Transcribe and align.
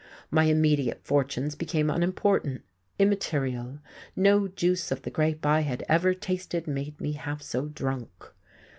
My 0.31 0.45
immediate 0.45 1.01
fortunes 1.03 1.53
became 1.53 1.91
unimportant, 1.91 2.63
immaterial. 2.97 3.81
No 4.15 4.47
juice 4.47 4.91
of 4.91 5.03
the 5.03 5.11
grape 5.11 5.45
I 5.45 5.59
had 5.59 5.85
ever 5.87 6.15
tasted 6.15 6.65
made 6.65 6.99
me 6.99 7.11
half 7.11 7.43
so 7.43 7.67
drunk.... 7.67 8.09